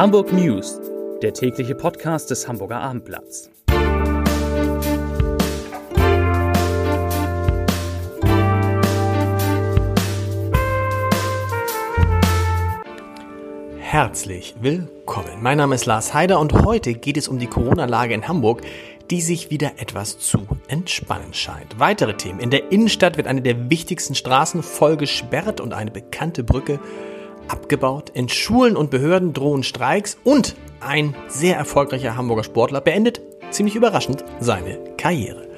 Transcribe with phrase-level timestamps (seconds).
[0.00, 0.80] Hamburg News,
[1.20, 3.50] der tägliche Podcast des Hamburger Abendblatts.
[13.78, 15.42] Herzlich willkommen.
[15.42, 18.62] Mein Name ist Lars Heider und heute geht es um die Corona-Lage in Hamburg,
[19.10, 21.78] die sich wieder etwas zu entspannen scheint.
[21.78, 22.40] Weitere Themen.
[22.40, 26.80] In der Innenstadt wird eine der wichtigsten Straßen voll gesperrt und eine bekannte Brücke
[27.50, 28.10] abgebaut.
[28.14, 34.24] In Schulen und Behörden drohen Streiks und ein sehr erfolgreicher Hamburger Sportler beendet, ziemlich überraschend,
[34.40, 35.48] seine Karriere.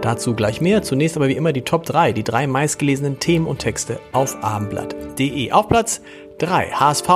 [0.00, 0.82] Dazu gleich mehr.
[0.82, 5.52] Zunächst aber wie immer die Top 3, die drei meistgelesenen Themen und Texte auf abendblatt.de.
[5.52, 6.00] Auf Platz
[6.38, 7.08] 3 HSV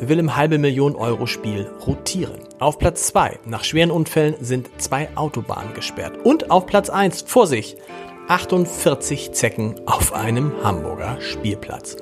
[0.00, 2.40] will im halbe Million Euro Spiel rotieren.
[2.58, 6.18] Auf Platz 2 nach schweren Unfällen sind zwei Autobahnen gesperrt.
[6.24, 7.78] Und auf Platz 1 Vorsicht
[8.28, 11.96] 48 Zecken auf einem Hamburger Spielplatz.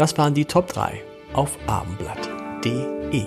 [0.00, 1.02] Das waren die Top 3
[1.34, 3.22] auf abendblatt.de.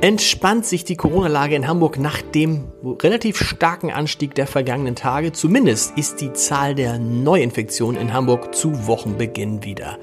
[0.00, 2.64] Entspannt sich die Corona-Lage in Hamburg nach dem
[3.00, 5.30] relativ starken Anstieg der vergangenen Tage?
[5.30, 9.98] Zumindest ist die Zahl der Neuinfektionen in Hamburg zu Wochenbeginn wieder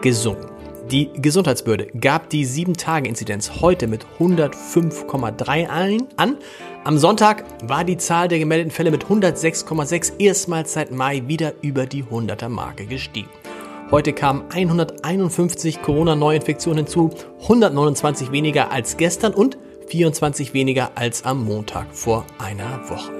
[0.00, 0.48] gesunken.
[0.90, 6.38] Die Gesundheitsbehörde gab die 7-Tage-Inzidenz heute mit 105,3 ein an.
[6.82, 11.86] Am Sonntag war die Zahl der gemeldeten Fälle mit 106,6 erstmals seit Mai wieder über
[11.86, 13.30] die 100er-Marke gestiegen.
[13.92, 17.10] Heute kamen 151 Corona-Neuinfektionen hinzu,
[17.42, 23.12] 129 weniger als gestern und 24 weniger als am Montag vor einer Woche.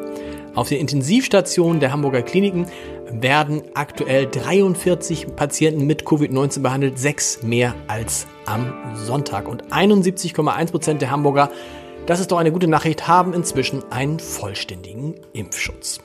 [0.57, 2.67] Auf den Intensivstationen der Hamburger Kliniken
[3.13, 9.47] werden aktuell 43 Patienten mit Covid-19 behandelt, sechs mehr als am Sonntag.
[9.47, 11.49] Und 71,1 Prozent der Hamburger,
[12.07, 16.01] das ist doch eine gute Nachricht, haben inzwischen einen vollständigen Impfschutz.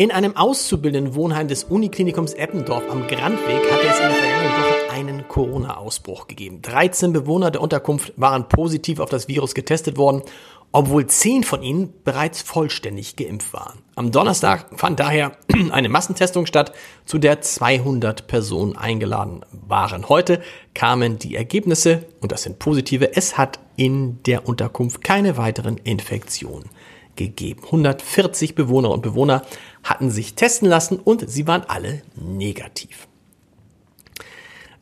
[0.00, 4.90] In einem auszubildenden Wohnheim des Uniklinikums Eppendorf am Grandweg hatte es in der vergangenen Woche
[4.92, 6.62] einen Corona-Ausbruch gegeben.
[6.62, 10.22] 13 Bewohner der Unterkunft waren positiv auf das Virus getestet worden,
[10.70, 13.80] obwohl 10 von ihnen bereits vollständig geimpft waren.
[13.96, 15.32] Am Donnerstag fand daher
[15.72, 20.08] eine Massentestung statt, zu der 200 Personen eingeladen waren.
[20.08, 20.40] Heute
[20.74, 23.16] kamen die Ergebnisse und das sind positive.
[23.16, 26.70] Es hat in der Unterkunft keine weiteren Infektionen
[27.18, 27.60] gegeben.
[27.64, 29.42] 140 Bewohner und Bewohner
[29.84, 33.06] hatten sich testen lassen und sie waren alle negativ.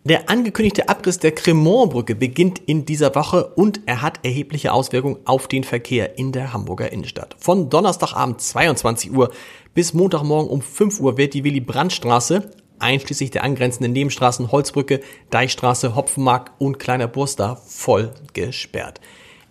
[0.04, 5.48] Der angekündigte Abriss der Cremont-Brücke beginnt in dieser Woche und er hat erhebliche Auswirkungen auf
[5.48, 7.34] den Verkehr in der Hamburger Innenstadt.
[7.40, 9.32] Von Donnerstagabend 22 Uhr
[9.74, 12.48] bis Montagmorgen um 5 Uhr wird die Willy-Brandt-Straße,
[12.78, 19.00] einschließlich der angrenzenden Nebenstraßen Holzbrücke, Deichstraße, Hopfenmark und Kleiner Burster, voll gesperrt.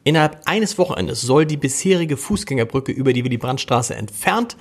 [0.06, 4.56] Innerhalb eines Wochenendes soll die bisherige Fußgängerbrücke über die Willy-Brandt-Straße entfernt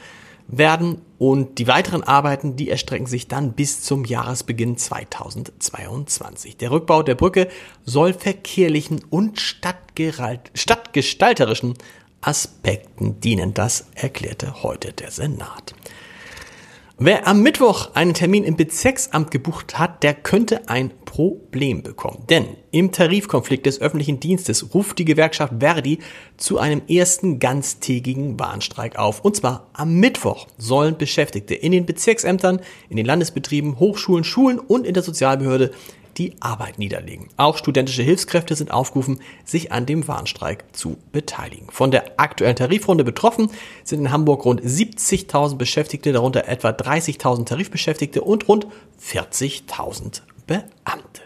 [0.49, 6.56] werden und die weiteren Arbeiten, die erstrecken sich dann bis zum Jahresbeginn 2022.
[6.56, 7.49] Der Rückbau der Brücke
[7.84, 11.75] soll verkehrlichen und stadtgestalterischen
[12.22, 13.53] Aspekten dienen.
[13.53, 15.75] Das erklärte heute der Senat.
[16.97, 22.22] Wer am Mittwoch einen Termin im Bezirksamt gebucht hat, der könnte ein Problem bekommen.
[22.31, 25.99] Denn im Tarifkonflikt des öffentlichen Dienstes ruft die Gewerkschaft Verdi
[26.37, 29.25] zu einem ersten ganztägigen Warnstreik auf.
[29.25, 34.87] Und zwar am Mittwoch sollen Beschäftigte in den Bezirksämtern, in den Landesbetrieben, Hochschulen, Schulen und
[34.87, 35.72] in der Sozialbehörde
[36.19, 37.28] die Arbeit niederlegen.
[37.36, 41.69] Auch studentische Hilfskräfte sind aufgerufen, sich an dem Warnstreik zu beteiligen.
[41.70, 43.50] Von der aktuellen Tarifrunde betroffen
[43.82, 48.66] sind in Hamburg rund 70.000 Beschäftigte, darunter etwa 30.000 Tarifbeschäftigte und rund
[49.02, 51.22] 40.000 Beamte.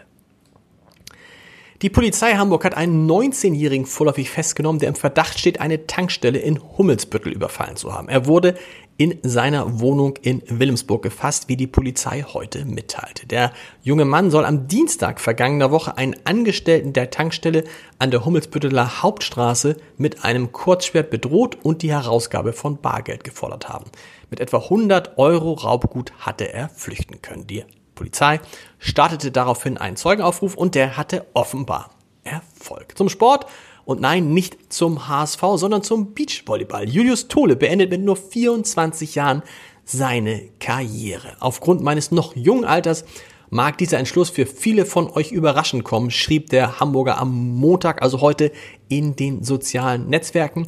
[1.81, 6.59] Die Polizei Hamburg hat einen 19-Jährigen vorläufig festgenommen, der im Verdacht steht, eine Tankstelle in
[6.77, 8.09] Hummelsbüttel überfallen zu haben.
[8.09, 8.55] Er wurde
[8.97, 13.27] in seiner Wohnung in Wilhelmsburg gefasst, wie die Polizei heute mitteilte.
[13.27, 17.63] Der junge Mann soll am Dienstag vergangener Woche einen Angestellten der Tankstelle
[17.97, 23.85] an der Hummelsbütteler Hauptstraße mit einem Kurzschwert bedroht und die Herausgabe von Bargeld gefordert haben.
[24.29, 27.47] Mit etwa 100 Euro Raubgut hatte er flüchten können.
[27.47, 27.63] Die
[27.99, 28.39] Polizei
[28.77, 31.89] startete daraufhin einen Zeugenaufruf und der hatte offenbar
[32.23, 32.97] Erfolg.
[32.97, 33.45] Zum Sport
[33.83, 36.87] und nein, nicht zum HSV, sondern zum Beachvolleyball.
[36.87, 39.43] Julius Tole beendet mit nur 24 Jahren
[39.83, 41.35] seine Karriere.
[41.41, 43.03] Aufgrund meines noch jungen Alters
[43.49, 48.21] mag dieser Entschluss für viele von euch überraschend kommen, schrieb der Hamburger am Montag, also
[48.21, 48.53] heute,
[48.87, 50.67] in den sozialen Netzwerken.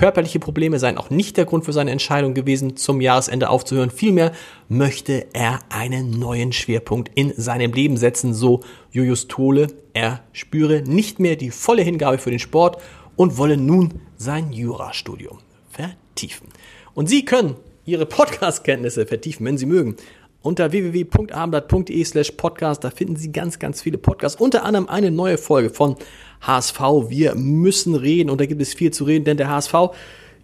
[0.00, 3.90] Körperliche Probleme seien auch nicht der Grund für seine Entscheidung gewesen, zum Jahresende aufzuhören.
[3.90, 4.32] Vielmehr
[4.66, 8.60] möchte er einen neuen Schwerpunkt in seinem Leben setzen, so
[8.90, 9.66] Julius Tole.
[9.92, 12.80] Er spüre nicht mehr die volle Hingabe für den Sport
[13.14, 15.36] und wolle nun sein Jurastudium
[15.68, 16.48] vertiefen.
[16.94, 19.96] Und Sie können Ihre Podcast-Kenntnisse vertiefen, wenn Sie mögen,
[20.42, 22.84] unter www.abendblatt.de slash podcast.
[22.84, 24.40] Da finden Sie ganz, ganz viele Podcasts.
[24.40, 25.96] Unter anderem eine neue Folge von
[26.40, 26.80] HSV.
[27.08, 29.74] Wir müssen reden und da gibt es viel zu reden, denn der HSV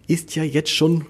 [0.07, 1.05] ist ja jetzt schon,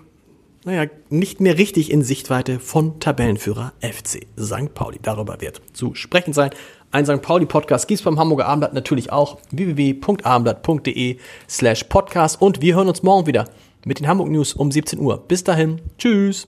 [0.65, 4.73] naja, nicht mehr richtig in Sichtweite von Tabellenführer FC St.
[4.73, 4.99] Pauli.
[5.01, 6.51] Darüber wird zu sprechen sein.
[6.91, 7.21] Ein St.
[7.21, 9.39] Pauli-Podcast gibt es beim Hamburger Abendblatt natürlich auch.
[9.51, 11.17] www.abendblatt.de
[11.49, 12.41] slash podcast.
[12.41, 13.45] Und wir hören uns morgen wieder
[13.85, 15.17] mit den Hamburg News um 17 Uhr.
[15.27, 15.81] Bis dahin.
[15.97, 16.47] Tschüss.